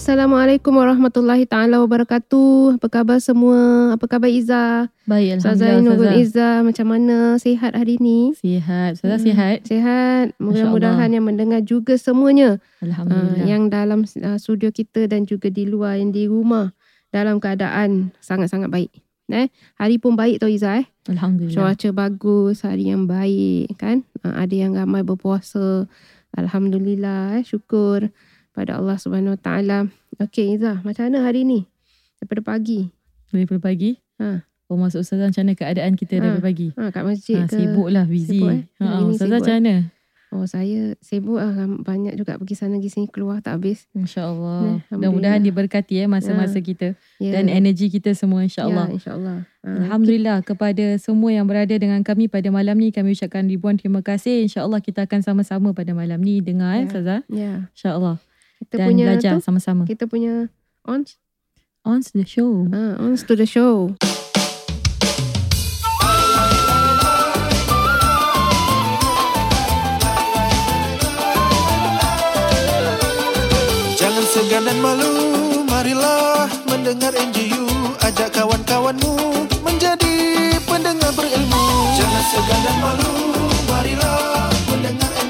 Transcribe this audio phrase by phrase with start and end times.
[0.00, 2.80] Assalamualaikum warahmatullahi taala wabarakatuh.
[2.80, 3.92] Apa khabar semua?
[3.92, 4.88] Apa khabar Iza?
[5.04, 5.76] Baik, Alhamdulillah.
[5.76, 6.16] Ainul Ustazah.
[6.16, 7.18] Iza macam mana?
[7.36, 8.32] Sihat hari ni?
[8.32, 8.96] Sihat.
[8.96, 9.58] Ustazah Hmm, sihat.
[9.68, 10.26] Sihat.
[10.40, 12.56] Mudah-mudahan yang mendengar juga semuanya.
[12.80, 13.44] Uh, Alhamdulillah.
[13.44, 16.72] yang dalam uh, studio kita dan juga di luar yang di rumah
[17.12, 18.88] dalam keadaan sangat-sangat baik.
[19.28, 20.88] Eh, hari pun baik tau Iza eh.
[21.12, 21.76] Alhamdulillah.
[21.76, 24.08] Cuaca bagus, hari yang baik kan.
[24.24, 25.84] Uh, ada yang ramai berpuasa.
[26.32, 28.08] Alhamdulillah eh, syukur
[28.60, 29.78] pada Allah Subhanahu Wa Taala.
[30.20, 31.64] Okey Iza, macam mana hari ni?
[32.20, 32.92] Daripada pagi.
[33.32, 33.96] Daripada pagi.
[34.20, 34.44] Ha.
[34.68, 36.20] Oh, maksud Ustazah macam mana keadaan kita Ha.
[36.20, 36.68] daripada pagi?
[36.76, 37.56] Ha, kat masjid Ha, ke?
[37.56, 38.36] sibuk lah, busy.
[38.36, 38.62] Sibuk, eh?
[38.78, 39.76] Ha, Ustazah macam mana?
[40.30, 41.50] Oh saya sibuk lah.
[41.82, 43.90] Banyak juga pergi sana pergi sini keluar tak habis.
[43.90, 44.62] Masya Allah.
[44.62, 44.94] Alhamdulillah.
[44.94, 46.94] Mudah-mudahan diberkati eh masa-masa kita.
[47.18, 47.34] Ya.
[47.34, 48.86] Dan energi kita semua insyaAllah.
[48.86, 49.38] Ya, insyaAllah.
[49.66, 54.06] Ha, Alhamdulillah kepada semua yang berada dengan kami pada malam ni kami ucapkan ribuan terima
[54.06, 54.46] kasih.
[54.46, 56.86] InsyaAllah kita akan sama-sama pada malam ni dengar eh Ya.
[56.86, 57.20] Ustazah.
[57.26, 57.52] Ya.
[57.74, 58.22] InsyaAllah.
[58.60, 59.82] Kita Dan punya belajar tu, sama-sama.
[59.84, 60.46] kita punya
[60.84, 61.02] on
[61.80, 62.68] On the show.
[62.68, 63.96] ha, on to the show.
[73.96, 75.12] Jangan segan dan malu,
[75.68, 77.66] marilah mendengar NGU
[78.00, 79.12] Ajak kawan-kawanmu
[79.60, 80.16] menjadi
[80.64, 81.64] pendengar berilmu
[81.94, 83.12] Jangan segan dan malu,
[83.68, 85.29] marilah mendengar NGU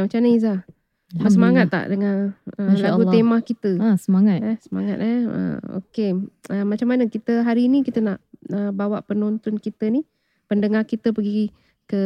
[0.00, 0.06] Alhamdulillah.
[0.06, 0.54] Macam mana Iza?
[1.26, 2.16] Semangat tak dengan
[2.54, 3.14] uh, Masya lagu Allah.
[3.18, 3.70] tema kita?
[3.82, 4.38] Ha, semangat.
[4.46, 5.18] Eh, semangat eh.
[5.26, 6.10] Uh, Okey.
[6.46, 8.18] Uh, macam mana kita hari ni kita nak
[8.48, 10.06] uh, bawa penonton kita ni,
[10.46, 11.50] pendengar kita pergi
[11.84, 11.98] ke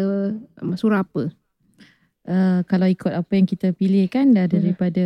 [0.65, 1.29] um, surah apa?
[2.25, 4.57] uh, kalau ikut apa yang kita pilih kan dah Hmm.
[4.57, 5.05] daripada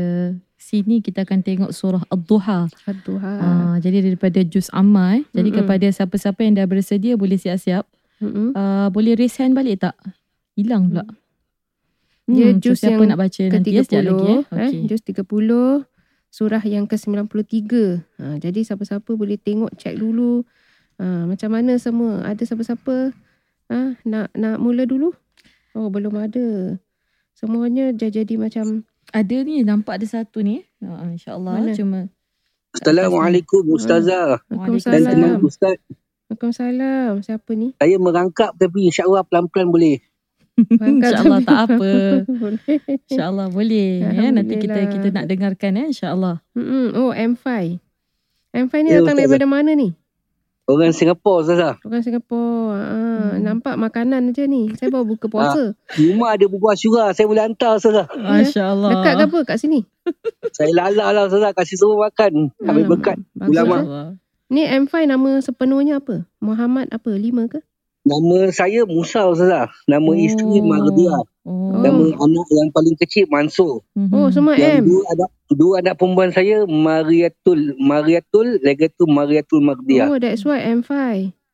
[0.55, 2.71] sini kita akan tengok surah Ad-Duha.
[2.87, 3.33] Fatuha.
[3.43, 5.25] Uh, jadi daripada juz amma eh.
[5.31, 5.59] Jadi Mm-mm.
[5.63, 7.83] kepada siapa-siapa yang dah bersedia boleh siap-siap.
[8.19, 8.55] Mm-mm.
[8.55, 9.95] Uh, boleh raise hand balik tak?
[10.55, 11.07] Hilang pula.
[12.29, 14.43] Dia Hmm, so juz siapa yang nak baca nanti ya, ke-30 sekejap lagi eh.
[14.53, 14.85] eh, Okay.
[14.85, 15.89] juz 30
[16.29, 17.57] surah yang ke-93.
[18.21, 20.45] Ha, jadi siapa-siapa boleh tengok check dulu
[21.01, 22.21] ha, macam mana semua.
[22.29, 23.17] Ada siapa-siapa
[23.73, 25.17] ha, nak nak mula dulu?
[25.73, 26.77] Oh belum ada.
[27.33, 30.69] Semuanya dah jadi macam Ada ni nampak ada satu ni.
[30.85, 31.73] Uh, InsyaAllah Mana?
[31.73, 32.13] cuma
[32.77, 35.41] Assalamualaikum Ustazah Waalaikumsalam.
[35.41, 35.81] Ustaz.
[36.29, 37.25] Waalaikumsalam.
[37.25, 37.73] Siapa ni?
[37.81, 39.97] Saya merangkap tapi insyaAllah pelan-pelan boleh.
[40.59, 41.91] InsyaAllah tak apa.
[43.05, 43.91] InsyaAllah boleh.
[44.03, 44.29] Ya.
[44.29, 46.43] Nanti kita kita nak dengarkan eh insyaAllah.
[46.53, 46.93] Mm-mm.
[46.95, 47.79] Oh M5.
[48.51, 49.17] M5 ni Ya, datang Ustazah.
[49.19, 49.89] daripada mana ni?
[50.65, 51.75] Orang Singapura Ustazah.
[51.81, 52.77] Orang Singapura.
[52.77, 53.41] Ah, Hmm.
[53.41, 54.69] Nampak makanan macam ni.
[54.75, 55.73] Saya baru buka puasa.
[55.93, 57.11] Rumah ada bubuh syurah.
[57.11, 58.07] Saya boleh hantar Ustazah.
[58.11, 58.91] MasyaAllah.
[58.95, 59.39] Dekat ke apa?
[59.45, 59.81] Kat sini?
[60.57, 61.53] Saya lala lah Ustazah.
[61.53, 62.53] Kasih suruh makan.
[62.59, 63.17] Ambil Alamak, berkat.
[63.33, 63.69] bagus, ulama.
[63.69, 63.81] eh.
[63.81, 64.07] InsyaAllah.
[64.49, 66.25] Ni M5 nama sepenuhnya apa?
[66.39, 67.11] Muhammad apa?
[67.13, 67.61] Lima ke?
[68.03, 69.69] Nama saya Musa Ustazah.
[69.85, 70.17] Nama Oh.
[70.17, 71.17] isteri Mardia.
[71.45, 71.77] Oh.
[71.77, 73.85] Nama anak yang paling kecil Mansur.
[73.93, 74.13] Mhm.
[74.13, 74.85] Oh, semua Yang M.
[74.87, 77.75] dua anak, dua anak perempuan saya Mariatul.
[77.77, 78.63] Mariatul.
[78.63, 80.09] Lagi tu Mariatul Mardia.
[80.09, 80.93] Oh, that's why M5.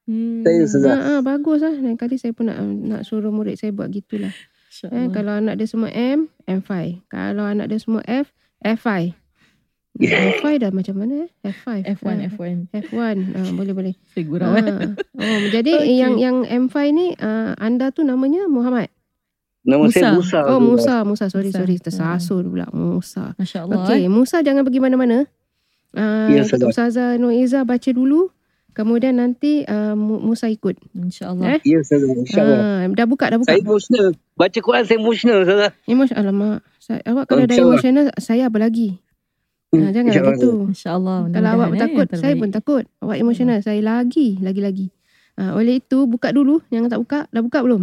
[0.04, 0.44] Hmm.
[0.44, 0.90] Saya Ustazah.
[0.92, 1.74] Ha, ha, bagus lah.
[1.74, 4.30] Lain kali saya pun nak nak suruh murid saya buat gitulah.
[4.84, 6.98] Eh, kalau anak dia semua M, M5.
[7.06, 9.14] Kalau anak dia semua F, F5.
[9.94, 10.34] Yeah.
[10.36, 11.30] F5 dah macam mana eh?
[11.44, 11.86] F5.
[11.94, 12.56] F1, Ah, F1.
[12.90, 13.16] F1.
[13.30, 13.94] Ah, boleh boleh.
[14.10, 14.66] Saya gurau eh.
[14.66, 14.90] Ah.
[15.14, 15.94] Oh, jadi Okey.
[15.96, 18.90] yang yang M5 ni ah, anda tu namanya Muhammad.
[19.62, 20.18] Nama saya Musa.
[20.18, 20.38] Musa.
[20.44, 20.58] Oh.
[20.58, 21.24] Musa, Musa.
[21.28, 21.58] Sorry, Musa.
[21.58, 21.76] sorry.
[21.78, 22.66] Tersasul pula.
[22.68, 23.32] Musa.
[23.34, 23.86] Masya Allah.
[23.86, 24.10] Okey, eh.
[24.10, 25.30] Musa jangan pergi mana-mana.
[25.94, 26.66] Uh, Ya, Ustazah.
[26.66, 28.34] Ustazah Noiza baca dulu.
[28.74, 30.74] Kemudian nanti uh, Mu- Musa ikut.
[30.90, 31.54] InsyaAllah.
[31.54, 31.60] Eh?
[31.64, 32.10] Ya Ustazah.
[32.10, 32.58] InsyaAllah.
[32.82, 33.46] Uh, dah buka, dah buka.
[33.46, 34.06] Saya emosional.
[34.34, 35.70] Baca Quran saya emosional Ustazah.
[35.86, 36.58] Emotion, alamak.
[36.76, 38.98] Saya, awak kalau dah emosional, saya apa lagi?
[39.80, 40.36] Uh, jangan InsyaAllah.
[40.38, 40.50] gitu.
[40.70, 41.18] InsyaAllah.
[41.30, 42.56] Kalau awak mudah-mudahan, eh, takut, yang saya pun terbaik.
[42.56, 42.84] takut.
[43.02, 44.86] Awak emosional, saya lagi, lagi-lagi.
[45.34, 46.62] Uh, oleh itu, buka dulu.
[46.70, 47.20] Jangan tak buka.
[47.30, 47.82] Dah buka belum?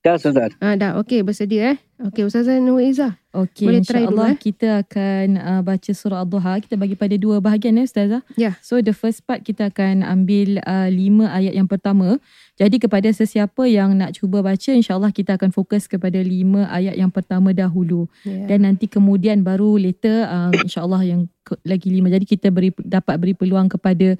[0.00, 0.48] Dah Ustazah.
[0.64, 1.78] Ah dah okey bersedia eh.
[2.00, 3.20] Okey Ustazah Nur Izzah.
[3.36, 4.40] Okey, Boleh try dulu, insyaAllah eh?
[4.40, 6.56] kita akan uh, baca surah Al-Duha.
[6.64, 8.24] Kita bagi pada dua bahagian ya Ustazah.
[8.40, 8.56] Ya.
[8.64, 12.16] So the first part kita akan ambil uh, lima ayat yang pertama.
[12.56, 17.12] Jadi kepada sesiapa yang nak cuba baca, insyaAllah kita akan fokus kepada lima ayat yang
[17.12, 18.08] pertama dahulu.
[18.24, 18.56] Ya.
[18.56, 21.28] Dan nanti kemudian baru later uh, insyaAllah yang
[21.60, 22.08] lagi lima.
[22.08, 24.16] Jadi kita beri, dapat beri peluang kepada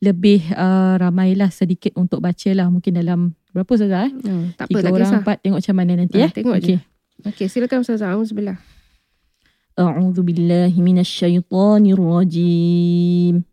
[0.00, 2.68] lebih uh, ramailah sedikit untuk baca lah.
[2.68, 3.20] Mungkin dalam
[3.50, 4.12] berapa Ustazah eh?
[4.12, 5.20] Hmm, tak apa Tiga tak orang, kisah.
[5.24, 5.36] empat.
[5.40, 6.32] Tengok macam mana nanti Ah, eh.
[6.32, 6.66] tengok Okey.
[6.68, 6.76] je.
[7.24, 8.12] Okey silakan Ustazah.
[8.12, 8.58] Auzubillah.
[9.76, 13.44] أعوذ بالله من الشيطان الرجيم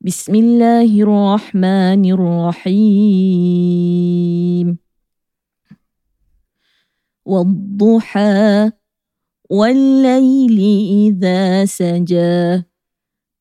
[0.00, 2.02] بسم الله الرحمن
[3.36, 4.66] الرحيم
[7.26, 8.70] والضحى
[9.50, 10.58] والليل
[11.04, 12.64] إذا سجى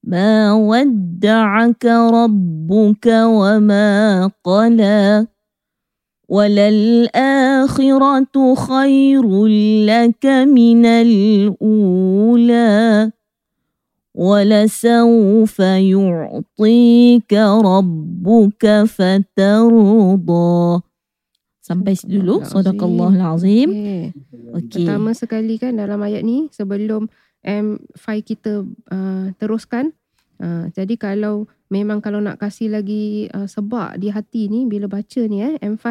[0.05, 3.87] ما ودعك ربك وما
[4.43, 5.27] قلى
[6.29, 7.75] وللآخرة
[8.55, 9.45] خير
[9.85, 12.71] لك من الأولى
[14.15, 17.33] ولسوف يعطيك
[17.63, 20.81] ربك فترضى
[21.65, 22.45] Sampai situ dulu.
[22.45, 23.73] Sadaqallahul azim.
[23.73, 24.13] Okey.
[24.53, 24.85] Okey.
[24.85, 27.09] Pertama sekali kan dalam ayat ni sebelum
[27.44, 29.96] M5 kita uh, teruskan.
[30.40, 35.20] Uh, jadi kalau memang kalau nak kasih lagi uh, sebab di hati ni bila baca
[35.28, 35.84] ni eh M5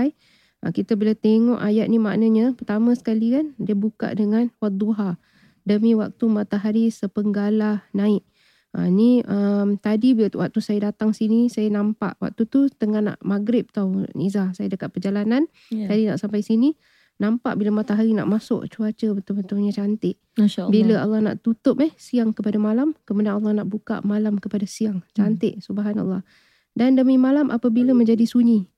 [0.66, 5.22] uh, kita bila tengok ayat ni maknanya pertama sekali kan dia buka dengan wadduha
[5.70, 8.26] demi waktu matahari sepenggalah naik.
[8.70, 13.18] Uh, ni um, tadi bila waktu saya datang sini saya nampak waktu tu tengah nak
[13.26, 15.90] maghrib tau Niza saya dekat perjalanan Ya.
[15.90, 16.78] Tadi nak sampai sini
[17.20, 20.16] nampak bila matahari nak masuk cuaca betul-betulnya cantik.
[20.40, 20.72] Masya Allah.
[20.72, 25.04] Bila Allah nak tutup eh siang kepada malam, kemudian Allah nak buka malam kepada siang.
[25.12, 26.24] Cantik subhanallah.
[26.72, 28.72] Dan demi malam apabila menjadi sunyi.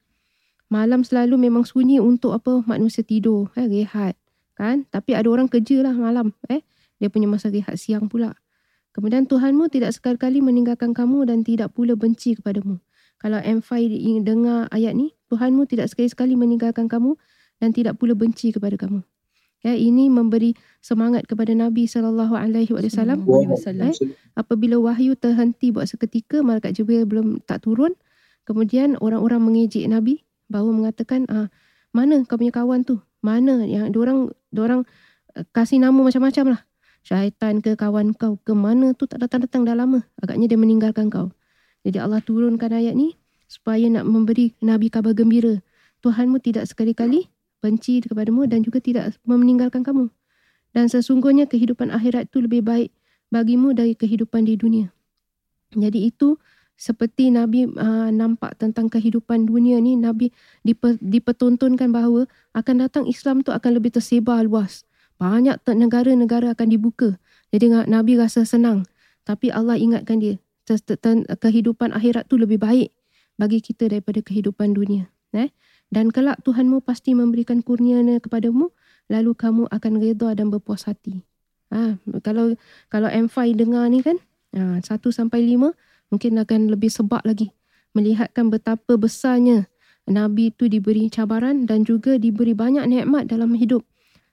[0.74, 4.18] Malam selalu memang sunyi untuk apa manusia tidur, eh rehat,
[4.58, 4.90] kan?
[4.90, 6.66] Tapi ada orang kerja lah malam, eh.
[6.98, 8.34] Dia punya masa rehat siang pula.
[8.96, 12.80] Kemudian Tuhanmu tidak sekali-kali meninggalkan kamu dan tidak pula benci kepadamu.
[13.22, 17.20] Kalau M5 ingin dengar ayat ni, Tuhanmu tidak sekali-sekali meninggalkan kamu
[17.62, 19.06] dan tidak pula benci kepada kamu.
[19.62, 23.22] Ya, ini memberi semangat kepada Nabi sallallahu alaihi wasallam.
[23.30, 23.94] Wasallam.
[24.34, 27.94] apabila wahyu terhenti buat seketika malaikat Jibril belum tak turun
[28.50, 31.54] kemudian orang-orang mengejek Nabi baru mengatakan ah
[31.94, 32.98] mana kau punya kawan tu?
[33.22, 34.88] Mana yang diorang diorang
[35.38, 36.62] eh, kasih nama macam-macam lah.
[37.06, 40.02] Syaitan ke kawan kau ke mana tu tak datang-datang dah lama.
[40.18, 41.30] Agaknya dia meninggalkan kau.
[41.86, 43.14] Jadi Allah turunkan ayat ni
[43.46, 45.60] supaya nak memberi Nabi kabar gembira.
[46.02, 47.30] Tuhanmu tidak sekali-kali
[47.62, 50.10] benci kepadamu dan juga tidak meninggalkan kamu
[50.72, 52.90] dan sesungguhnya kehidupan akhirat itu lebih baik
[53.32, 54.88] bagimu dari kehidupan di dunia.
[55.72, 56.36] Jadi itu
[56.76, 60.34] seperti Nabi uh, nampak tentang kehidupan dunia ni Nabi
[60.66, 62.28] dipe, dipertontonkan bahawa
[62.58, 64.84] akan datang Islam tu akan lebih tersebar luas.
[65.22, 67.22] Banyak negara-negara akan dibuka.
[67.54, 68.90] Jadi Nabi rasa senang.
[69.22, 70.42] Tapi Allah ingatkan dia
[71.38, 72.90] kehidupan akhirat tu lebih baik
[73.38, 75.14] bagi kita daripada kehidupan dunia.
[75.38, 75.54] Eh?
[75.92, 78.72] Dan kelak Tuhanmu pasti memberikan kurnianya kepadamu
[79.12, 81.28] lalu kamu akan redha dan berpuas hati.
[81.72, 82.56] Ha, kalau
[82.88, 84.16] kalau M5 dengar ni kan,
[84.56, 85.76] ha, 1 sampai 5
[86.12, 87.52] mungkin akan lebih sebab lagi
[87.92, 89.68] melihatkan betapa besarnya
[90.08, 93.86] Nabi itu diberi cabaran dan juga diberi banyak nikmat dalam hidup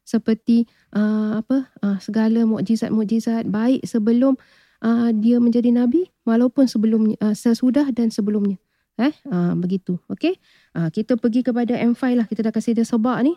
[0.08, 0.64] seperti
[0.96, 4.40] uh, apa uh, segala mukjizat-mukjizat baik sebelum
[4.81, 8.56] uh, dia menjadi nabi walaupun sebelum uh, sesudah dan sebelumnya
[9.01, 10.38] eh uh, begitu okey
[10.77, 13.33] uh, kita pergi kepada M5 lah kita dah kasih dia sebab ni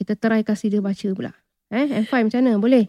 [0.00, 1.32] kita try kasih dia baca pula
[1.68, 2.88] eh M5 macam mana boleh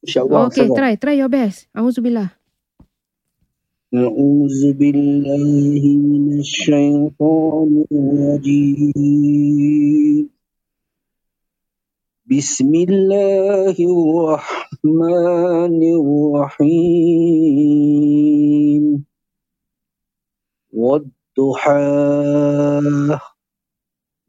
[0.00, 0.48] InsyaAllah.
[0.48, 0.96] Okay, try.
[0.96, 1.68] Try your best.
[1.76, 2.40] Auzubillah.
[3.90, 9.50] أعوذ بالله من الشيطان الرجيم
[12.30, 17.50] بسم الله الرحمن الرحيم
[21.37, 23.19] والضحى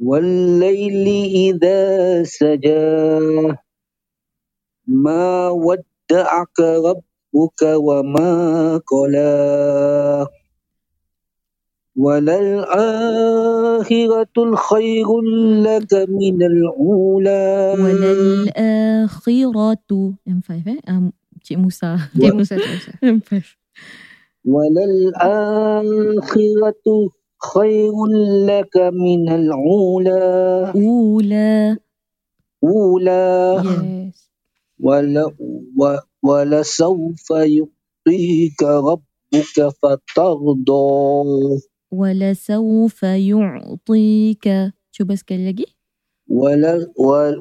[0.01, 1.07] والليل
[1.55, 3.55] إذا سجى.
[4.87, 10.27] ما ودعك ربك وما قلى.
[11.97, 12.67] وللآخرة
[14.39, 15.21] الخير
[15.63, 17.75] لك من الأولى.
[17.81, 18.55] وللآخرة
[20.29, 22.93] M5 eh um, Cik Musa Okay, Musa, Cik Musa.
[23.01, 23.57] M5
[24.47, 25.87] وللآخرة
[27.55, 27.95] خير
[28.47, 30.73] لك من الأولى.
[30.77, 31.79] أولى.
[32.65, 34.13] أولى.
[34.81, 35.33] ول...
[36.23, 40.95] ولسوف يعطيك ربك فترضى.
[41.93, 44.49] ولسوف يعطيك.
[44.93, 45.65] شو بس كان لقي؟
[46.31, 46.93] ولا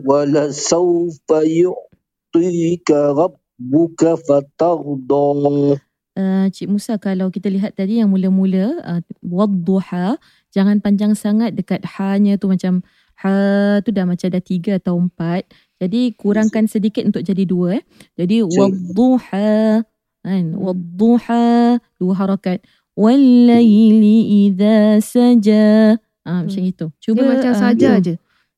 [0.05, 5.79] ولسوف يعطيك ربك فترضى.
[6.15, 10.15] Uh, Cik Musa kalau kita lihat tadi yang mula-mula uh, wadduha
[10.47, 12.79] jangan panjang sangat dekat ha-nya tu macam
[13.19, 15.43] ha tu dah macam dah tiga atau empat.
[15.75, 17.83] Jadi kurangkan sedikit untuk jadi dua eh.
[18.15, 19.83] Jadi wadduha
[20.23, 22.63] kan wadduha dua harakat
[22.95, 25.99] wallaili idza saja.
[26.23, 26.85] Ah macam itu.
[27.03, 28.03] Cuba Cuba dia macam ah, saja you.
[28.07, 28.13] je.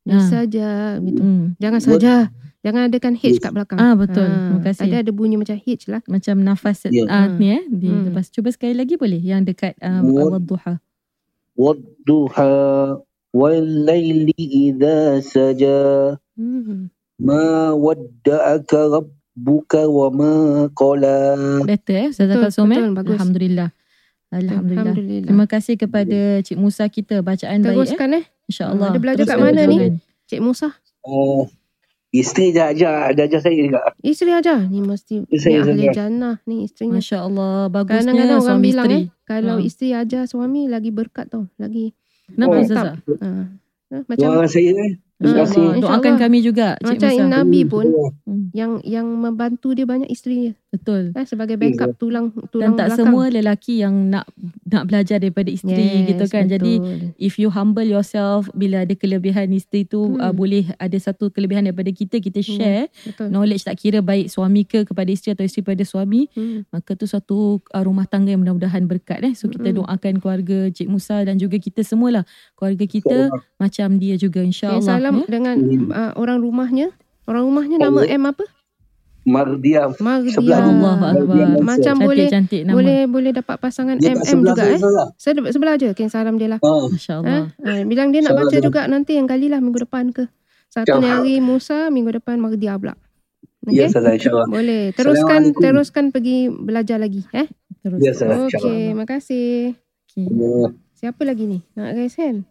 [0.05, 0.27] Dia Ah.
[0.29, 0.69] saja
[1.01, 1.21] gitu.
[1.25, 1.43] Hmm.
[1.57, 2.15] Jangan What- saja.
[2.65, 3.77] Jangan adakan H kat belakang.
[3.77, 4.25] Ah betul.
[4.25, 4.81] Ah, Terima kasih.
[4.83, 6.01] Tadi ada bunyi macam H lah.
[6.05, 7.05] macam nafas Ya.
[7.05, 8.09] uh, ni eh di Hmm.
[8.09, 10.73] lepas cuba sekali lagi boleh yang dekat uh, Wad- wadduha.
[11.55, 12.51] Wadduha
[13.31, 15.77] wal-laili idza saja.
[16.33, 16.89] Hmm.
[17.17, 20.31] Ma wadda'aka rabbuka wa ma
[20.71, 21.33] qala.
[21.65, 22.09] Eh Betul, eh.
[22.13, 23.17] betul, bagus.
[23.17, 23.69] Alhamdulillah.
[24.27, 24.83] Alhamdulillah.
[24.91, 25.27] Alhamdulillah.
[25.29, 27.73] Terima kasih kepada Cik Musa kita bacaan baik eh.
[27.73, 28.23] Teruskan eh.
[28.45, 28.87] InsyaAllah.
[28.91, 29.77] Ada belajar kat Teruskan mana ni?
[30.27, 30.67] Cik Musa.
[31.01, 31.47] Uh,
[32.09, 33.79] isteri dah ajar, dah ajar saya juga.
[33.99, 34.59] Isteri ajar.
[34.63, 36.97] Ni mesti ni Saya ahli jannah ni isterinya.
[36.97, 37.67] Masya Allah.
[37.67, 38.97] Bagusnya Kadang-kadang orang suami bilang isteri.
[38.97, 39.05] eh.
[39.23, 39.63] Kalau Ha.
[39.63, 41.43] isteri ajar suami lagi berkat tau.
[41.55, 41.91] Lagi.
[42.27, 42.95] Kenapa Oh, Ustazah?
[42.95, 43.29] Ha.
[43.87, 44.91] Ha, macam Doa saya eh.
[45.17, 45.63] Terima Ah, kasih.
[45.63, 45.81] Allah.
[45.81, 47.25] Doakan kami juga Cik macam Musa.
[47.25, 47.85] Nabi pun
[48.23, 50.53] Hmm, yang yang membantu dia banyak isterinya.
[50.67, 51.15] Betul.
[51.15, 52.99] Eh, sebagai backup tulang Dan tulang tak belakang.
[53.01, 54.27] semua lelaki yang nak
[54.63, 56.43] nak belajar daripada isteri Yes, gitu kan.
[56.45, 56.99] Jadi betul.
[57.17, 60.19] if you humble yourself bila ada kelebihan isteri tu Hmm.
[60.19, 62.51] uh, boleh ada satu kelebihan daripada kita kita Hmm.
[62.53, 63.27] share betul.
[63.29, 66.67] knowledge tak kira baik suami ke kepada isteri atau isteri pada suami Hmm.
[66.67, 69.81] maka tu satu uh, rumah tangga yang mudah-mudahan berkat eh so kita Mm-mm.
[69.81, 73.17] doakan keluarga Cik Musa dan juga kita semualah keluarga kita
[73.55, 75.31] macam dia juga Okay, insyaallah salam ya.
[75.31, 75.89] dengan Hmm.
[75.89, 76.91] uh, orang rumahnya.
[77.23, 78.03] Orang rumahnya nama.
[78.03, 78.43] M apa?
[79.27, 79.91] Mardiam.
[79.99, 80.31] Mardia.
[80.33, 84.79] Sebelah Allahu akbar Macam boleh cantik-cantik nama boleh boleh dapat pasangan Dia MM juga eh.
[84.79, 85.07] salah.
[85.13, 86.59] Sebelah, sebelah je Ken salam dia lah.
[86.59, 87.75] Ah, masyaallah Ha?
[87.75, 88.63] Ha, bilang dia nak Salam baca dia.
[88.63, 90.31] juga nanti yang kali lah minggu depan ke.
[90.67, 90.97] Satu Ya.
[90.97, 92.95] ni hari Musa, minggu depan Mardia pula.
[93.65, 93.93] Ya, Okay?
[93.93, 94.47] salah insyaAllah.
[94.47, 94.83] Boleh.
[94.91, 95.11] Teruskan
[95.43, 95.59] Assalamualaikum.
[95.61, 97.47] teruskan pergi belajar lagi eh.
[97.77, 98.95] terus Ya, salah Okey, insyaAllah.
[98.95, 99.51] makasih.
[100.05, 100.23] okay.
[100.25, 100.67] Ya.
[100.97, 101.59] Siapa lagi ni?
[101.73, 102.47] Nak raise hand?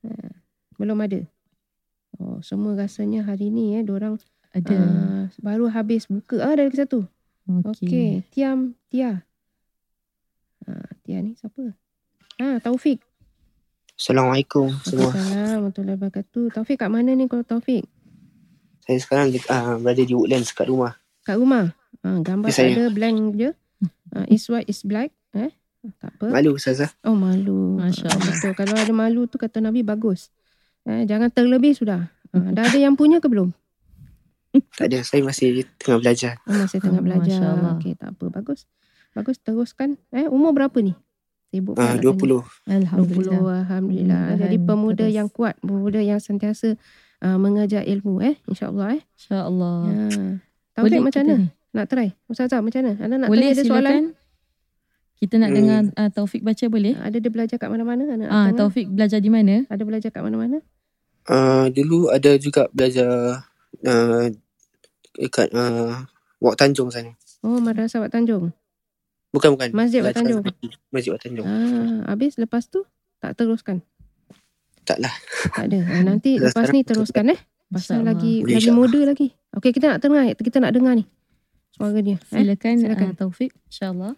[0.00, 0.12] Ha,
[0.76, 1.24] belum ada.
[2.14, 4.20] Oh, semua rasanya hari ni eh diorang
[4.58, 6.38] ada uh, baru habis buka.
[6.40, 7.06] Ah, ada lagi satu.
[7.46, 9.22] okey Okey, Tiam Tia.
[10.64, 11.72] Ha, Tia ni siapa?
[12.38, 13.00] Ha, Taufik.
[13.94, 15.10] Assalamualaikum semua.
[15.10, 16.44] Assalamualaikum warahmatullahi wabarakatuh.
[16.52, 17.82] Taufik kat mana ni kalau Taufik?
[18.84, 20.94] Saya sekarang uh, berada di Woodlands kat rumah.
[21.22, 21.74] Kat rumah.
[22.04, 22.72] Ha, gambar Ya, saya.
[22.72, 23.50] ada blank je.
[24.14, 25.10] Ha, is white is black.
[25.34, 25.50] Eh?
[25.98, 26.26] Tak apa.
[26.30, 26.90] Malu Ustazah.
[27.02, 27.78] Oh malu.
[27.78, 28.32] Masya Ah, Allah.
[28.32, 28.52] Betul.
[28.54, 30.30] Kalau ada malu tu kata Nabi bagus.
[30.84, 32.08] Eh, jangan terlebih sudah.
[32.30, 33.50] Ah, dah ada yang punya ke belum?
[34.48, 36.32] Tak ada, saya masih tengah belajar.
[36.44, 37.40] Oh, masih tengah Oh, belajar.
[37.54, 37.72] Masya.
[37.76, 38.24] Okey, tak apa.
[38.30, 38.64] Bagus.
[39.12, 40.00] Bagus teruskan.
[40.08, 40.96] Eh, umur berapa ni?
[41.48, 42.12] Sibuk Uh, pula nak tanya.
[42.12, 42.44] 20.
[42.70, 44.20] alhamdulillah 20 Alhamdulillah.
[44.20, 45.14] Mudah-mudahan Jadi pemuda terus.
[45.14, 46.68] yang kuat, pemuda yang sentiasa
[47.20, 48.34] uh, mengejar ilmu eh.
[48.44, 49.02] InsyaAllah eh.
[49.14, 49.96] insyaallah Ya.
[50.70, 51.34] Taufik Boleh macam mana?
[51.34, 51.46] ni?
[51.68, 52.08] Nak try?
[52.26, 52.92] Ustazah macam mana?
[52.98, 53.84] Anda nak boleh tanya dia soalan?
[53.84, 54.04] silakan
[55.18, 55.56] kita nak Hmm.
[55.58, 58.02] dengar uh, Taufik baca boleh Ada dia belajar kat mana-mana?
[58.06, 58.48] Anak ah?
[58.54, 60.62] Taufik belajar di mana Ada belajar kat mana-mana?
[61.24, 63.42] Uh, dulu ada juga belajar
[63.82, 64.26] uh,
[65.14, 66.02] dekat uh,
[66.38, 67.12] Wak Tanjung sana.
[67.42, 68.50] Oh, Madrasah Wat Tanjung.
[69.28, 69.68] Bukan, bukan.
[69.70, 70.42] Masjid Belajar Tanjung.
[70.88, 71.44] Masjid Wat Tanjung.
[71.44, 72.82] Ah, habis lepas tu
[73.18, 73.82] tak teruskan.
[74.82, 75.12] Tak lah.
[75.52, 75.78] Tak ada.
[75.84, 77.40] Ah, nanti Dah lepas ni teruskan eh.
[77.68, 78.06] Pasal InsyaAllah.
[78.08, 79.28] lagi Boleh, lagi muda lagi.
[79.52, 81.04] Okey, kita nak dengar kita nak dengar ni.
[81.76, 82.16] Suara dia.
[82.16, 82.22] Eh?
[82.32, 83.08] silakan, silakan.
[83.12, 84.12] Uh, Taufik insyaallah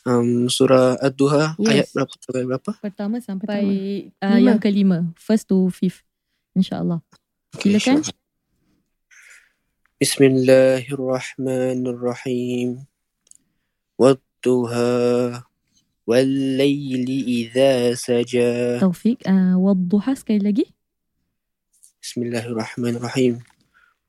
[0.00, 1.68] Um, surah Ad-Duha Yes.
[1.68, 2.70] ayat berapa sampai berapa?
[2.80, 3.60] pertama sampai
[4.08, 4.24] Pertama.
[4.24, 4.46] uh, Lima.
[4.48, 6.00] yang kelima first to fifth
[6.56, 7.04] insyaallah
[7.52, 7.76] Okay,
[10.00, 10.32] Silakan.
[10.32, 10.80] insyaAllah.
[10.88, 12.88] Bismillahirrahmanirrahim.
[14.00, 15.44] Wadduha
[16.08, 18.80] Wallayli idha saja.
[18.80, 20.72] Taufik uh, wadduha sekali lagi
[22.00, 23.44] Bismillahirrahmanirrahim.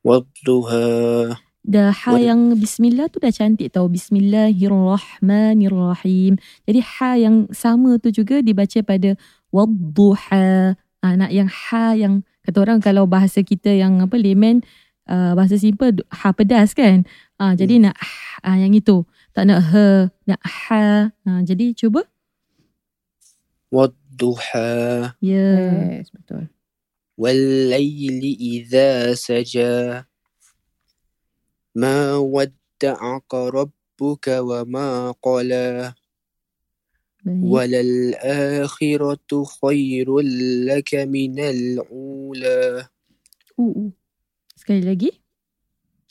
[0.00, 6.34] Wadduha dah ha yang bismillah tu dah cantik tau bismillahirrahmanirrahim
[6.66, 9.14] jadi ha yang sama tu juga dibaca pada
[9.54, 14.66] wadduha ha, nak yang ha yang kata orang kalau bahasa kita yang apa layman
[15.07, 17.03] uh, bahasa simple ha pedas kan
[17.39, 17.95] ha, jadi nak
[18.43, 22.03] ha, yang itu tak nak ha nak ha, ha jadi cuba
[23.67, 25.47] Wadduha ya
[25.99, 26.47] Yes, betul.
[27.17, 30.05] والليل إذا سجى
[31.75, 35.93] ما ودعك ربك وما قلى
[37.25, 40.07] baik وللآخرة خير
[40.69, 42.85] لك من الأولى
[43.57, 43.89] Uh, uh.
[44.62, 45.10] Sekali lagi.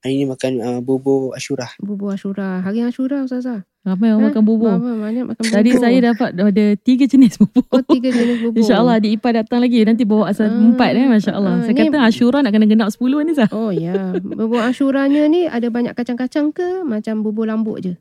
[0.01, 2.59] Hari ni makan uh, bubur asyurah Bubur Ashura.
[2.59, 3.61] Hari Ashura Ustazah.
[3.81, 4.69] Ramai orang Eh, makan bubur.
[4.71, 5.55] Mama banyak makan bubur.
[5.55, 7.65] Tadi saya dapat ada tiga jenis bubur.
[7.69, 8.57] Oh tiga jenis bubur.
[8.57, 9.81] InsyaAllah adik ipar datang lagi.
[9.81, 11.05] Nanti bawa asal Ah, empat eh.
[11.07, 11.53] Masya Allah.
[11.55, 13.49] ah, Saya ni- kata Ashura nak kena genap sepuluh ni Zah.
[13.51, 14.13] Oh ya.
[14.17, 17.93] Bubur Ashuranya ni ada banyak kacang-kacang ke macam bubur lambuk je?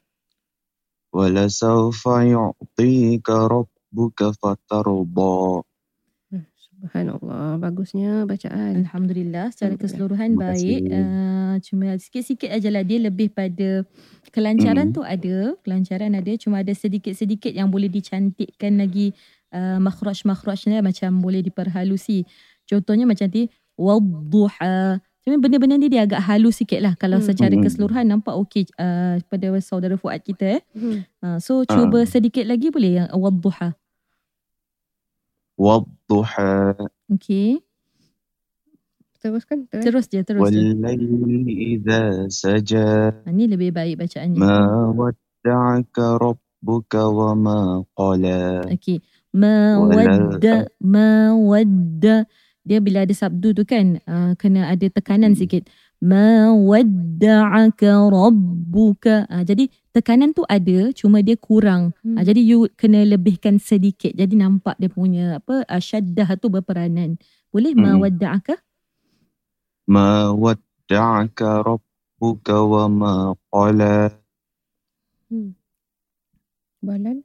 [1.14, 5.62] ولسوف يعطيك ربك فترضى.
[6.76, 8.84] Subhanallah, bagusnya bacaan.
[8.84, 10.80] Alhamdulillah secara keseluruhan Terima baik.
[10.92, 13.80] Uh, cuma sikit-sikit ajalah dia lebih pada
[14.28, 14.96] kelancaran Hmm.
[14.96, 19.16] tu ada, kelancaran ada cuma ada sedikit-sedikit yang boleh dicantikkan lagi
[19.56, 22.28] uh, makhraj-makhrajnya macam boleh diperhalusi.
[22.68, 23.48] Contohnya macam ni
[23.80, 25.00] wadduha.
[25.24, 26.92] Cuma benda-benda ni dia agak halus sikit lah.
[26.94, 27.26] Kalau Hmm.
[27.26, 27.64] secara Hmm.
[27.64, 30.62] keseluruhan nampak okey uh, pada saudara Fuad kita eh.
[30.76, 31.08] Hmm.
[31.24, 33.72] Uh, so cuba sedikit lagi boleh yang wadduha.
[35.57, 36.75] والضحى
[37.11, 37.61] Okey.
[39.21, 39.69] Teruskan.
[39.69, 39.85] Terus.
[39.85, 40.57] Terus je, terus je.
[40.57, 41.45] والليل
[41.77, 44.39] إذا سجى Ha, ni lebih baik bacaannya.
[44.41, 44.57] ما
[44.97, 48.41] ودعك ربك وما قلى
[48.73, 48.97] Okey.
[49.31, 52.25] Mawadda mawadda
[52.61, 55.39] dia bila ada sabdu tu kan uh, kena ada tekanan Hmm.
[55.39, 55.69] sikit.
[56.05, 59.29] Mawadda'aka rabbuka.
[59.29, 61.93] Uh, jadi tekanan tu ada cuma dia kurang.
[62.01, 62.17] Hmm.
[62.17, 64.17] Uh, jadi you kena lebihkan sedikit.
[64.17, 67.21] Jadi nampak dia punya apa uh, syaddah tu berperanan.
[67.53, 68.01] Boleh Hmm.
[68.01, 68.57] mawadda'aka?
[69.91, 73.97] ما ودعك ربك وما قلى
[75.31, 75.51] Hmm.
[76.81, 77.23] Balan.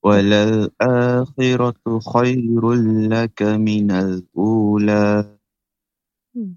[0.00, 2.62] وللآخرة خير
[3.12, 5.06] لك من الأولى
[6.34, 6.54] Hmm.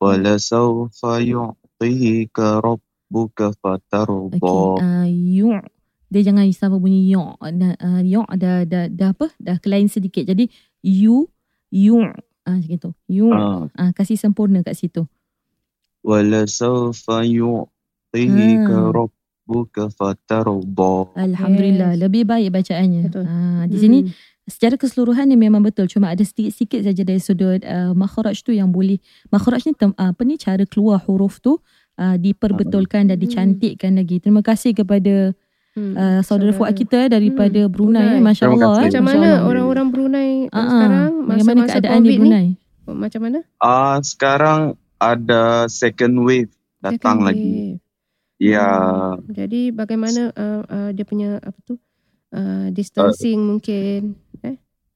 [0.00, 4.34] ولسوف يعطيك ربك rabbuka fatarda.
[4.34, 5.62] Okey, uh, yu'
[6.10, 10.26] dia jangan sama bunyi yu' dah uh, yu' dah, dah dah apa dah kelain sedikit.
[10.26, 10.50] Jadi
[10.82, 11.30] yu
[11.70, 12.02] yu'
[12.46, 12.90] ah macam tu.
[13.06, 15.06] Yu' Ah, ah kasih sempurna kat situ.
[16.06, 18.90] walasawfa yu'tika Ah.
[18.94, 20.94] rabbuka fatarda.
[21.18, 22.00] Alhamdulillah Yes.
[22.02, 23.02] lebih baik bacaannya.
[23.10, 23.24] Betul.
[23.26, 24.10] Ah di sini Hmm.
[24.51, 28.67] secara keseluruhan ni memang betul cuma ada sedikit-sedikit saja dari sudut uh, makhraj tu yang
[28.67, 31.63] boleh makhraj ni tem, apa ni cara keluar huruf tu
[31.95, 33.23] uh, diperbetulkan dan Hmm.
[33.23, 34.19] dicantikkan lagi.
[34.19, 35.31] Terima kasih kepada
[35.71, 35.95] Hmm.
[35.95, 38.19] uh, saudara Fuad kita daripada Hmm, Brunei, Brunei.
[38.21, 38.75] Masya Allah.
[38.83, 39.47] Macam Masya mana Allah.
[39.47, 40.59] orang-orang Brunei ah.
[40.61, 42.45] sekarang Bagaimana keadaan di COVID Brunei?
[42.45, 42.59] ni?
[42.91, 43.39] Macam mana?
[43.57, 44.59] Ah, sekarang
[44.97, 47.47] ada second wave datang Second lagi.
[47.47, 47.79] wave.
[48.37, 49.31] Ya, Hmm.
[49.31, 51.79] Jadi bagaimana uh, uh, dia punya apa tu?
[52.29, 54.15] Uh, distancing mungkin.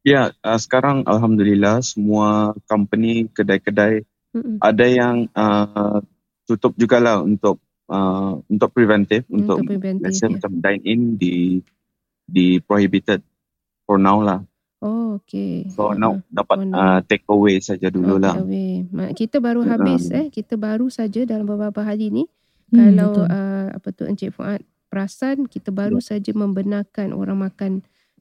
[0.06, 0.30] Ya.
[0.40, 4.62] ah, sekarang alhamdulillah semua company kedai-kedai Mm-mm.
[4.62, 6.06] ada yang uh,
[6.46, 7.58] tutup jugalah untuk
[7.90, 10.38] uh, untuk preventif untuk, Untuk let's say ya.
[10.38, 11.34] macam dine in di
[12.22, 13.26] di prohibited
[13.84, 14.40] for now lah.
[14.80, 15.66] Oh, okay.
[15.74, 16.78] So now dapat for now.
[16.78, 18.38] uh, take away saja dulu lah.
[18.38, 19.10] Okay, away.
[19.18, 19.74] Kita baru Ah.
[19.74, 20.30] habis eh.
[20.30, 22.30] Kita baru saja dalam beberapa hari ni
[22.66, 23.30] Hmm, kalau betul.
[23.30, 26.14] uh, apa tu Encik Fuad perasan kita baru Ya.
[26.14, 27.72] saja membenarkan orang makan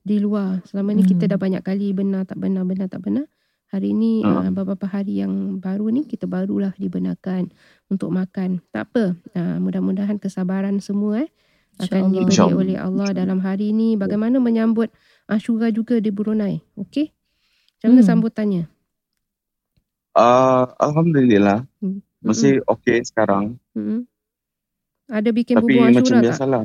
[0.05, 0.61] di luar.
[0.69, 1.11] Selama ni Hmm.
[1.11, 3.25] kita dah banyak kali benar tak benar benar tak benar.
[3.73, 4.47] Hari ni Ah.
[4.47, 7.51] uh, beberapa hari yang baru ni kita barulah dibenarkan
[7.89, 8.63] untuk makan.
[8.71, 9.17] Tak apa.
[9.35, 11.31] Uh, mudah-mudahan kesabaran semua eh
[11.75, 13.99] akan diberi oleh Allah dalam hari ni.
[13.99, 14.95] Bagaimana menyambut
[15.27, 16.63] Ashura juga di Brunei.
[16.79, 17.11] Okey?
[17.81, 18.09] Macam mana Hmm.
[18.13, 18.65] sambutannya?
[20.15, 21.99] Uh, alhamdulillah Hmm.
[22.23, 23.59] masih okay sekarang.
[23.75, 24.07] Mm-mm.
[25.05, 26.25] Ada bikin Tapi bubur macam Ashura tak?
[26.31, 26.63] biasalah.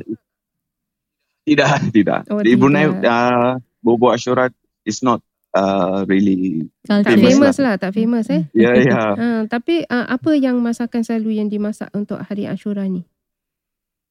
[1.44, 2.20] Tidak, tidak.
[2.28, 4.52] Oh, di Brunei uh, bubur Ashura
[4.84, 5.24] is not
[5.56, 7.16] uh, really Tak Culture.
[7.16, 8.42] famous famous lah, tak famous eh.
[8.54, 9.00] ya ya.
[9.16, 13.04] Ha, tapi uh, apa yang masakan selalu yang dimasak untuk hari Ashura ni?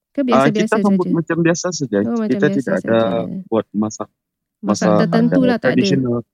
[0.10, 1.16] Ke Uh, biasa-biasa kita sambut saja?
[1.16, 1.98] macam biasa saja.
[2.04, 3.46] Oh, macam kita biasa tidak ada saja.
[3.48, 4.10] buat masak
[4.60, 5.84] Masak masak tertentu ada lah tak ada.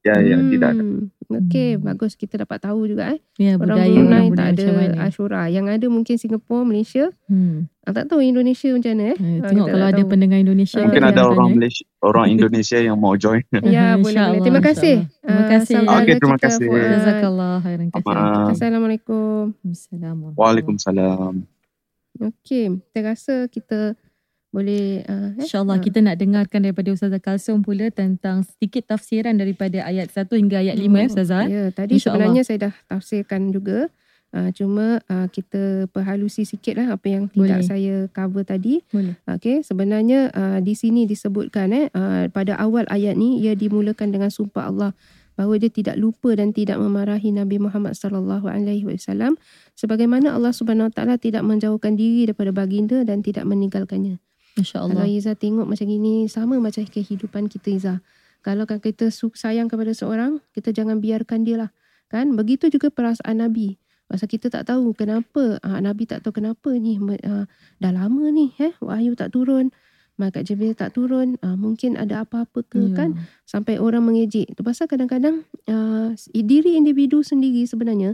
[0.01, 0.84] Ya ya tidak ada.
[1.26, 1.84] Hmm, Okey, Hmm.
[1.84, 3.20] bagus kita dapat tahu juga eh.
[3.36, 4.96] Ya, Orang budaya Brunei orang tak ada mana.
[5.04, 5.42] Ashura.
[5.48, 7.10] Yang ada mungkin Singapura, Malaysia.
[7.26, 7.66] Hmm.
[7.82, 9.16] Ah, tak tahu Indonesia macam mana eh.
[9.16, 10.10] Eh, Ah, tengok kalau ada tahu.
[10.10, 10.78] pendengar Indonesia.
[10.78, 11.56] Ah, Mungkin ada orang tanya.
[11.56, 13.44] Malaysia, orang Indonesia yang mau join.
[13.66, 14.40] Ya, boleh boleh.
[14.40, 14.96] Terima kasih.
[15.20, 15.76] Terima kasih.
[15.80, 16.68] saudara Okey, terima kasih.
[16.70, 18.50] Jazakallah khairan katsiran.
[18.52, 19.44] Assalamualaikum.
[19.64, 20.38] Assalamualaikum.
[20.38, 21.34] Waalaikumsalam.
[22.16, 23.98] Okey, kita rasa kita
[24.56, 29.36] boleh uh, eh, InsyaAllah ah, kita nak dengarkan daripada Ustazah Kalsum pula tentang sedikit tafsiran
[29.36, 31.44] daripada ayat 1 hingga ayat 5 ya Ustazah.
[31.44, 31.50] eh?
[31.52, 32.15] Ya, tadi InsyaAllah.
[32.32, 33.91] sebenarnya saya dah tafsirkan juga.
[34.36, 37.68] Uh, cuma uh, kita perhalusi sikit lah apa yang tidak Boleh.
[37.72, 38.84] saya cover tadi.
[38.91, 39.15] Boleh.
[39.32, 44.28] Okey, sebenarnya uh, di sini disebutkan eh uh, pada awal ayat ni ia dimulakan dengan
[44.28, 44.91] sumpah Allah
[45.39, 49.39] bahawa dia tidak lupa dan tidak memarahi Nabi Muhammad sallallahu alaihi wasallam
[49.76, 54.20] sebagaimana Allah Subhanahu Wa taala tidak menjauhkan diri daripada baginda dan tidak meninggalkannya.
[54.56, 55.04] Kalau.
[55.04, 57.96] Iza tengok macam ini sama macam kehidupan kita Iza.
[58.46, 61.70] Kalau kan kita sayang kepada seorang, kita jangan biarkan dia lah.
[62.08, 62.38] Kan?
[62.38, 63.82] Begitu juga perasaan Nabi.
[64.06, 67.50] Pasal kita tak tahu kenapa, ah, Nabi tak tahu kenapa ni, ah,
[67.82, 69.74] dah lama ni eh, wahyu tak turun,
[70.22, 72.94] malaikat Jibril tak turun, ah, mungkin ada apa-apa ke Ya.
[72.94, 73.10] kan?
[73.50, 74.46] Sampai orang mengejek.
[74.54, 78.13] Itu pasal kadang-kadang ah, diri individu sendiri sebenarnya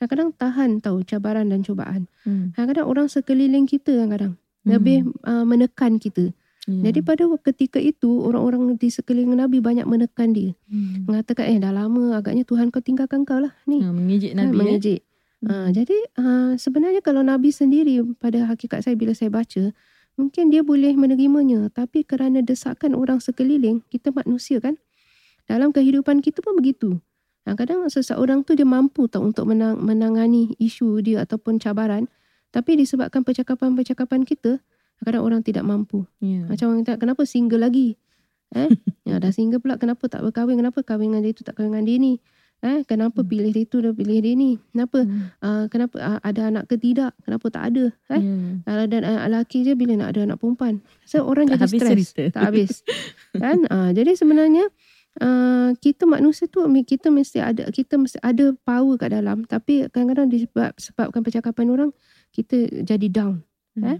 [0.00, 2.08] kadang-kadang tahan tahu cabaran dan cubaan.
[2.24, 2.56] Hmm.
[2.56, 6.32] Kadang-kadang orang sekeliling kita kadang-kadang lebih uh, menekan kita.
[6.68, 6.92] Ya.
[6.92, 10.52] Jadi pada ketika itu orang-orang di sekeliling Nabi banyak menekan dia.
[10.68, 11.08] Hmm.
[11.08, 13.80] Mengatakan eh dah lama agaknya Tuhan kau tinggalkan kau lah ni.
[13.80, 14.56] Ha, mengejek Ha, Nabi eh.
[14.60, 15.00] mengejek.
[15.40, 19.72] Ha, jadi uh, sebenarnya kalau Nabi sendiri pada hakikat saya bila saya baca
[20.20, 24.76] mungkin dia boleh menerimanya tapi kerana desakan orang sekeliling kita manusia kan
[25.48, 27.00] dalam kehidupan kita pun begitu.
[27.48, 32.04] Kadang-kadang seseorang tu dia mampu tak untuk menang, menangani isu dia ataupun cabaran
[32.50, 34.58] tapi disebabkan percakapan-percakapan kita
[35.00, 36.04] kadang orang tidak mampu.
[36.20, 36.44] Ya.
[36.44, 37.96] Macam orang kata, kenapa single lagi?
[38.52, 38.68] Eh?
[39.08, 40.60] ya, dah single pula, kenapa tak berkahwin?
[40.60, 42.14] Kenapa kahwin dengan dia tu tak kahwin dengan dia ni?
[42.60, 42.84] Eh?
[42.84, 43.28] Kenapa Hmm.
[43.32, 44.60] pilih dia tu dah pilih dia ni?
[44.76, 45.08] Kenapa?
[45.08, 45.32] Hmm.
[45.40, 47.16] Uh, kenapa uh, ada anak ke tidak?
[47.24, 47.84] Kenapa tak ada?
[48.12, 48.20] Eh?
[48.20, 48.34] Ya.
[48.68, 50.84] Kalau ada anak lelaki je bila nak ada anak perempuan.
[51.08, 52.12] So orang Tak jadi stres.
[52.12, 52.22] cerita.
[52.36, 52.84] Tak habis.
[53.40, 53.64] kan?
[53.72, 54.68] Uh, jadi sebenarnya
[55.24, 60.28] uh, kita manusia tu kita mesti ada kita mesti ada power kat dalam tapi kadang-kadang
[60.28, 61.90] disebab sebabkan percakapan orang
[62.30, 63.42] kita jadi down.
[63.76, 63.96] Hmm.
[63.96, 63.98] Eh?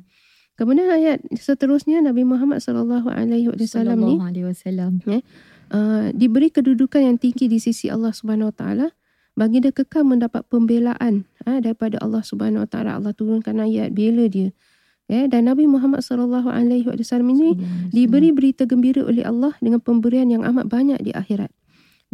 [0.61, 5.01] Kemudian ayat seterusnya Nabi Muhammad sallallahu alaihi wasallam ni wasallam.
[5.73, 8.87] uh, diberi kedudukan yang tinggi di sisi Allah Subhanahu Wa Taala
[9.39, 14.29] bagi dia kekal mendapat pembelaan uh, daripada Allah Subhanahu Wa Taala Allah turunkan ayat bela
[14.29, 14.53] dia
[15.11, 17.59] ya dan Nabi Muhammad sallallahu alaihi wasallam ini
[17.91, 21.51] diberi berita gembira oleh Allah dengan pemberian yang amat banyak di akhirat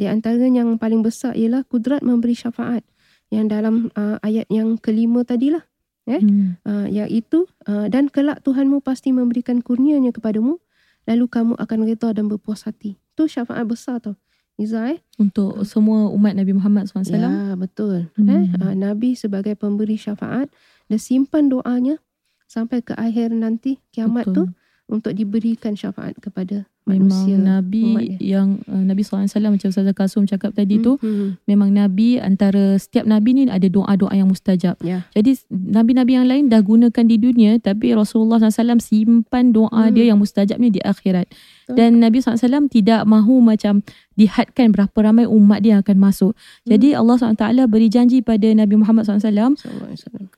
[0.00, 2.86] di antara yang paling besar ialah kudrat memberi syafaat
[3.28, 5.66] yang dalam uh, ayat yang kelima tadilah
[6.06, 6.54] eh Hmm.
[6.62, 10.62] uh, iaitu uh, dan kelak Tuhanmu pasti memberikan kurnianya kepadamu
[11.06, 12.98] lalu kamu akan reda dan berpuas hati.
[13.14, 14.18] Tu syafaat besar tau.
[14.56, 14.98] Iza eh.
[15.20, 17.04] Untuk semua umat Nabi Muhammad SAW.
[17.12, 18.08] Ya, betul.
[18.16, 18.26] Hmm.
[18.30, 20.48] Eh uh, Nabi sebagai pemberi syafaat
[20.86, 21.98] dia simpan doanya
[22.46, 24.34] sampai ke akhir nanti kiamat Betul.
[24.34, 24.42] tu
[24.86, 27.34] untuk diberikan syafaat kepada Memang manusia.
[27.34, 28.18] Nabi umat dia.
[28.32, 31.34] yang uh, Nabi SAW macam Ustazah Kasum cakap tadi tu Hmm.
[31.44, 34.78] memang Nabi antara setiap Nabi ni ada doa-doa yang mustajab.
[34.80, 35.02] Ya.
[35.10, 39.92] Jadi Nabi-Nabi yang lain dah gunakan di dunia tapi Rasulullah SAW simpan doa Hmm.
[39.92, 41.26] dia yang mustajab ni di akhirat.
[41.66, 41.74] Betul.
[41.74, 42.38] Dan Nabi SAW
[42.70, 43.82] tidak mahu macam
[44.16, 46.32] dihadkan berapa ramai umat dia akan masuk.
[46.32, 46.68] Hmm.
[46.72, 49.54] Jadi Allah SWT beri janji pada Nabi Muhammad SAW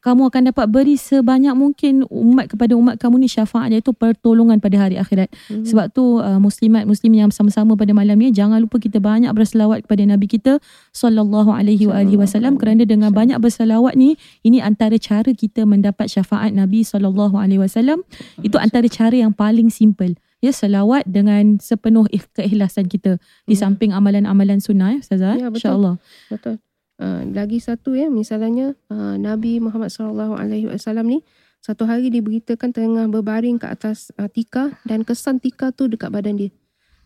[0.03, 4.77] kamu akan dapat beri sebanyak mungkin umat kepada umat kamu ni syafaat iaitu pertolongan pada
[4.87, 5.31] hari akhirat.
[5.47, 5.63] Hmm.
[5.63, 9.87] Sebab tu uh, muslimat muslim yang sama-sama pada malam ni jangan lupa kita banyak berselawat
[9.87, 10.59] kepada nabi kita
[10.91, 16.11] sallallahu alaihi wa alihi wasallam kerana dengan banyak berselawat ni ini antara cara kita mendapat
[16.11, 18.03] syafaat nabi sallallahu alaihi wasallam
[18.43, 23.67] itu antara cara yang paling simple ya selawat dengan sepenuh ikh- keikhlasan kita di Ya.
[23.69, 25.61] Samping amalan-amalan sunnah ya ustazah Ya, betul.
[25.61, 25.95] insyaallah
[26.33, 26.55] Betul.
[26.99, 31.19] Uh, lagi satu ya misalnya uh, Nabi Muhammad sallallahu alaihi wasallam ni
[31.63, 36.35] satu hari diberitakan tengah berbaring ke atas uh, tikar dan kesan tikar tu dekat badan
[36.35, 36.51] dia.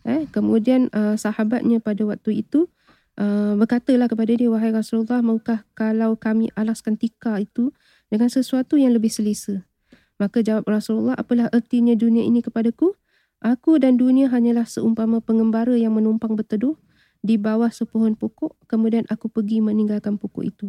[0.07, 2.65] Eh kemudian uh, sahabatnya pada waktu itu
[3.21, 7.69] uh, berkatalah kepada dia wahai Rasulullah maukah kalau kami alaskan tikar itu
[8.09, 9.61] dengan sesuatu yang lebih selesa.
[10.17, 12.97] Maka jawab Rasulullah apalah ertinya dunia ini kepadaku?
[13.43, 16.79] Aku dan dunia hanyalah seumpama pengembara yang menumpang berteduh
[17.19, 20.67] di bawah sepohon pokok kemudian aku pergi meninggalkan pokok itu.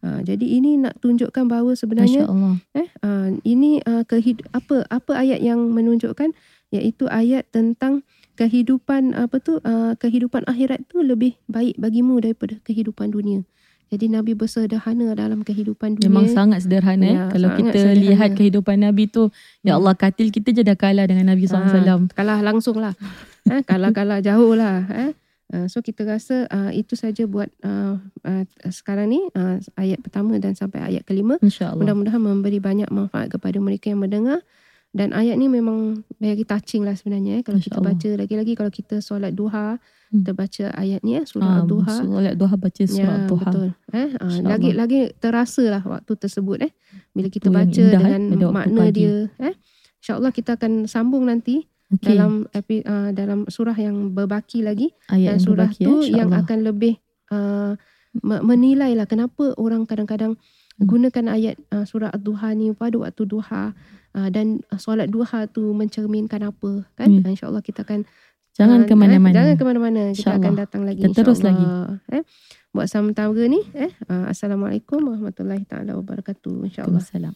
[0.00, 2.24] Ha, jadi ini nak tunjukkan bahawa sebenarnya
[2.72, 6.32] eh uh, ini uh, kehid apa apa ayat yang menunjukkan
[6.72, 8.00] iaitu ayat tentang
[8.40, 13.44] kehidupan apa tu uh, kehidupan akhirat tu lebih baik bagimu daripada kehidupan dunia.
[13.90, 16.06] Jadi Nabi bersederhana dalam kehidupan dunia.
[16.06, 18.02] Memang sangat sederhana Ya, Kalau sangat kita sederhana.
[18.06, 22.14] lihat kehidupan Nabi tu Ya Allah katil kita je dah kalah dengan Nabi SAW Ha,
[22.14, 22.94] kalah langsung lah.
[23.50, 24.86] eh, kalah-kalah jauh lah.
[24.88, 25.10] Eh.
[25.50, 30.38] Uh, so kita rasa uh, itu saja buat uh, uh, sekarang ni uh, ayat pertama
[30.38, 31.42] dan sampai ayat kelima.
[31.42, 34.46] InsyaAllah Mudah-mudahan memberi banyak manfaat kepada mereka yang mendengar.
[34.90, 37.38] Dan ayat ni memang very touching lah sebenarnya.
[37.38, 37.42] Eh.
[37.42, 37.94] Kalau kita InsyaAllah.
[37.94, 39.78] baca lagi-lagi kalau kita solat duha,
[40.10, 40.18] Hmm.
[40.18, 41.94] kita baca ayat ni eh, surah Ah, duha.
[41.94, 43.68] Solat duha baca surat Ya, duha betul.
[43.88, 44.50] Eh, InsyaAllah.
[44.50, 46.72] lagi lagi terasa lah waktu tersebut eh.
[47.08, 48.94] Bila kita yang baca indah, eh, dengan waktu makna pagi.
[48.96, 49.54] dia eh.
[49.96, 52.10] InsyaAllah kita akan sambung nanti okay.
[52.10, 56.12] dalam epi, uh, dalam surah yang berbaki lagi ayat dan yang surah berbaki, tu ya,
[56.18, 56.94] yang akan lebih
[57.30, 57.78] uh,
[58.18, 60.34] me- menilai lah kenapa orang kadang-kadang
[60.74, 60.88] Hmm.
[60.88, 63.76] gunakan ayat uh, surah ad-duha ni pada waktu duha
[64.12, 67.22] uh, dan uh, solat duha tu mencerminkan apa kan Hmm.
[67.22, 68.04] uh, insyaallah kita akan
[68.50, 69.30] Jangan uh, ke mana-mana.
[69.30, 72.02] eh, jangan ke mana-mana kita akan datang lagi Kita terus insyaallah.
[72.12, 72.22] eh
[72.70, 77.34] buat sementara ni eh uh, assalamualaikum warahmatullahi taala wabarakatuh insyaallah Waalaikumsalam.